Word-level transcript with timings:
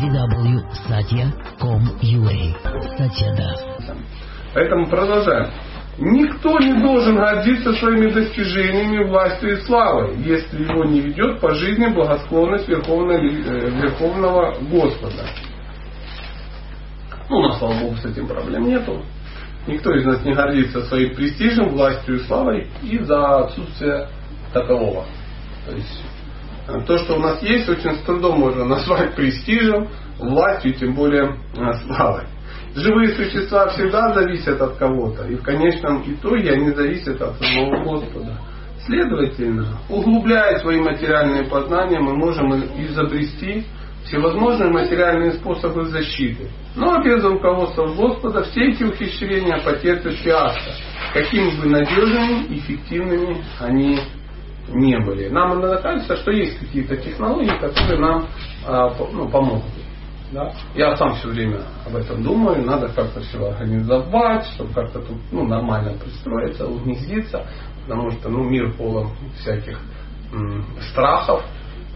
www.satya.com.ua 0.00 2.56
Satya. 2.96 3.28
Поэтому 4.54 4.88
продолжаем. 4.88 5.50
Никто 5.98 6.58
не 6.58 6.80
должен 6.80 7.16
гордиться 7.16 7.74
своими 7.74 8.10
достижениями, 8.10 9.04
властью 9.04 9.52
и 9.52 9.56
славой, 9.62 10.16
если 10.16 10.62
его 10.62 10.84
не 10.84 11.00
ведет 11.00 11.40
по 11.40 11.52
жизни 11.54 11.88
благосклонность 11.88 12.68
Верховного, 12.68 13.18
э, 13.18 13.70
Верховного 13.70 14.54
Господа. 14.62 15.26
Ну, 17.28 17.36
у 17.36 17.42
нас, 17.42 17.58
слава 17.58 17.74
Богу, 17.80 17.96
с 17.96 18.04
этим 18.06 18.26
проблем 18.26 18.66
нету. 18.66 19.04
Никто 19.66 19.94
из 19.94 20.06
нас 20.06 20.24
не 20.24 20.32
гордится 20.32 20.84
своим 20.84 21.14
престижем, 21.14 21.68
властью 21.68 22.16
и 22.16 22.20
славой 22.20 22.66
из-за 22.82 23.40
отсутствия 23.40 24.08
такового. 24.54 25.04
То 25.66 25.76
есть 25.76 26.02
то, 26.86 26.98
что 26.98 27.16
у 27.16 27.20
нас 27.20 27.42
есть, 27.42 27.68
очень 27.68 27.94
с 27.94 27.98
трудом 28.00 28.40
можно 28.40 28.64
назвать 28.64 29.14
престижем, 29.14 29.88
властью, 30.18 30.74
тем 30.74 30.94
более 30.94 31.36
э, 31.56 31.72
славой. 31.84 32.24
Живые 32.74 33.14
существа 33.14 33.68
всегда 33.68 34.12
зависят 34.12 34.60
от 34.60 34.76
кого-то, 34.76 35.26
и 35.26 35.34
в 35.34 35.42
конечном 35.42 36.02
итоге 36.06 36.52
они 36.52 36.70
зависят 36.70 37.20
от 37.20 37.36
самого 37.36 37.82
Господа. 37.82 38.38
Следовательно, 38.86 39.78
углубляя 39.88 40.58
свои 40.60 40.80
материальные 40.80 41.44
познания, 41.44 41.98
мы 42.00 42.16
можем 42.16 42.54
изобрести 42.54 43.66
всевозможные 44.04 44.70
материальные 44.70 45.32
способы 45.32 45.86
защиты. 45.86 46.48
Но 46.76 47.02
без 47.02 47.22
руководства 47.22 47.86
Господа 47.94 48.44
все 48.44 48.70
эти 48.70 48.84
ухищрения 48.84 49.58
потерпят 49.58 50.14
фиаско, 50.14 50.70
какими 51.12 51.60
бы 51.60 51.68
надежными 51.68 52.44
и 52.46 52.58
эффективными 52.58 53.44
они 53.58 54.00
не 54.70 54.98
были. 54.98 55.28
Нам 55.28 55.54
иногда 55.54 55.78
кажется, 55.78 56.16
что 56.16 56.30
есть 56.30 56.58
какие-то 56.58 56.96
технологии, 56.96 57.58
которые 57.58 57.98
нам 57.98 58.26
а, 58.66 58.94
ну, 59.12 59.28
помогут. 59.28 59.64
Да? 60.32 60.52
Я 60.74 60.96
сам 60.96 61.14
все 61.14 61.28
время 61.28 61.60
об 61.84 61.96
этом 61.96 62.22
думаю, 62.22 62.64
надо 62.64 62.88
как-то 62.88 63.20
все 63.20 63.50
организовать, 63.50 64.46
чтобы 64.54 64.72
как-то 64.72 65.00
тут 65.00 65.18
ну, 65.32 65.44
нормально 65.44 65.94
пристроиться, 65.98 66.68
угнездиться, 66.68 67.46
потому 67.82 68.12
что 68.12 68.28
ну, 68.28 68.44
мир 68.44 68.72
полон 68.74 69.10
всяких 69.40 69.80
м, 70.32 70.64
страхов, 70.92 71.42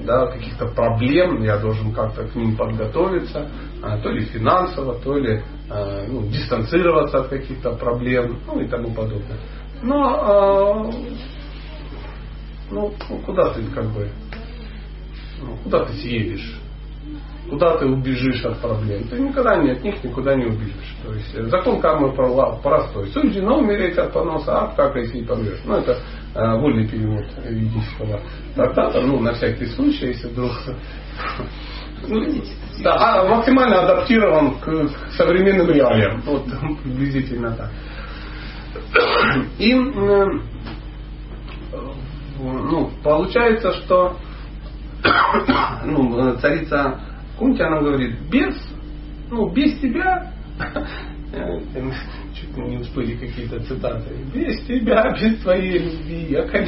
да, 0.00 0.26
каких-то 0.26 0.66
проблем, 0.66 1.42
я 1.44 1.58
должен 1.58 1.92
как-то 1.92 2.26
к 2.26 2.34
ним 2.34 2.56
подготовиться, 2.56 3.48
а, 3.80 3.98
то 3.98 4.10
ли 4.10 4.24
финансово, 4.24 4.96
то 4.96 5.16
ли 5.16 5.40
а, 5.70 6.04
ну, 6.08 6.22
дистанцироваться 6.26 7.20
от 7.20 7.28
каких-то 7.28 7.76
проблем, 7.76 8.40
ну 8.46 8.60
и 8.60 8.66
тому 8.66 8.92
подобное. 8.92 9.38
Но 9.82 10.88
а, 10.88 10.90
ну, 12.70 12.92
куда 13.26 13.52
ты 13.52 13.62
как 13.74 13.86
бы, 13.90 14.08
ну, 15.40 15.56
куда 15.64 15.84
ты 15.84 15.92
съедешь? 15.94 16.60
Куда 17.48 17.76
ты 17.76 17.86
убежишь 17.86 18.42
от 18.44 18.58
проблем? 18.60 19.06
Ты 19.08 19.20
никогда 19.20 19.56
не, 19.56 19.72
от 19.72 19.84
них 19.84 20.02
никуда 20.02 20.34
не 20.34 20.46
убежишь. 20.46 20.96
То 21.04 21.12
есть 21.12 21.34
э, 21.34 21.42
закон 21.48 21.78
кармы 21.78 22.12
простой. 22.14 23.08
Суждено 23.08 23.58
умереть 23.58 23.98
от 23.98 24.12
поноса, 24.12 24.62
а 24.62 24.74
как 24.74 24.96
если 24.96 25.18
и 25.18 25.24
помрешь? 25.24 25.60
Ну, 25.66 25.74
это 25.74 25.98
э, 26.34 26.58
вольный 26.58 26.88
перевод 26.88 27.24
ведического 27.44 28.20
трактата, 28.54 29.00
ну, 29.02 29.20
на 29.20 29.34
всякий 29.34 29.66
случай, 29.66 30.06
если 30.08 30.28
вдруг... 30.28 30.52
Ну, 32.06 32.22
да, 32.82 33.22
а 33.22 33.28
максимально 33.28 33.80
адаптирован 33.80 34.56
к, 34.58 34.64
к 34.64 35.12
современным 35.16 35.70
реалиям. 35.70 36.20
Вот 36.26 36.44
приблизительно 36.82 37.52
так. 37.52 37.70
И 39.58 39.72
э, 39.72 40.26
ну, 42.52 42.90
получается, 43.02 43.72
что 43.72 44.16
ну, 45.84 46.36
царица 46.36 47.00
Кунти, 47.38 47.62
она 47.62 47.80
говорит, 47.80 48.20
без, 48.30 48.54
ну, 49.30 49.50
без 49.50 49.78
тебя, 49.80 50.32
чуть 52.34 52.56
не 52.56 52.78
успели 52.78 53.16
какие-то 53.16 53.60
цитаты, 53.60 54.14
без 54.32 54.64
тебя, 54.66 55.10
без 55.20 55.40
твоей 55.40 55.78
любви, 55.78 56.26
я, 56.30 56.42
конечно, 56.42 56.62